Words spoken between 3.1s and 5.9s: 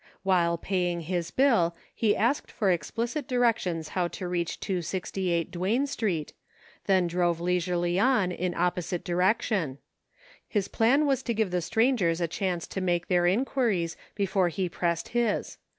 directions how to reach 268 Duane